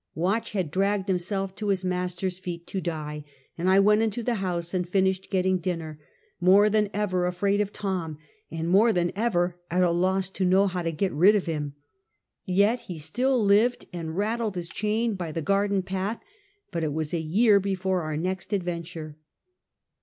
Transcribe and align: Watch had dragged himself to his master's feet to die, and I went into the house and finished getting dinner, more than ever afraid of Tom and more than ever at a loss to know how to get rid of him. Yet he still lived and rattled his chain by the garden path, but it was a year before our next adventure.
Watch 0.15 0.53
had 0.53 0.71
dragged 0.71 1.07
himself 1.07 1.53
to 1.57 1.67
his 1.67 1.83
master's 1.83 2.39
feet 2.39 2.65
to 2.65 2.81
die, 2.81 3.23
and 3.55 3.69
I 3.69 3.79
went 3.79 4.01
into 4.01 4.23
the 4.23 4.33
house 4.41 4.73
and 4.73 4.89
finished 4.89 5.29
getting 5.29 5.59
dinner, 5.59 5.99
more 6.39 6.71
than 6.71 6.89
ever 6.91 7.27
afraid 7.27 7.61
of 7.61 7.71
Tom 7.71 8.17
and 8.49 8.67
more 8.67 8.91
than 8.91 9.11
ever 9.15 9.59
at 9.69 9.83
a 9.83 9.91
loss 9.91 10.27
to 10.31 10.43
know 10.43 10.65
how 10.65 10.81
to 10.81 10.91
get 10.91 11.13
rid 11.13 11.35
of 11.35 11.45
him. 11.45 11.75
Yet 12.47 12.79
he 12.79 12.97
still 12.97 13.45
lived 13.45 13.85
and 13.93 14.17
rattled 14.17 14.55
his 14.55 14.69
chain 14.69 15.13
by 15.13 15.31
the 15.31 15.43
garden 15.43 15.83
path, 15.83 16.19
but 16.71 16.83
it 16.83 16.93
was 16.93 17.13
a 17.13 17.21
year 17.21 17.59
before 17.59 18.01
our 18.01 18.17
next 18.17 18.53
adventure. 18.53 19.17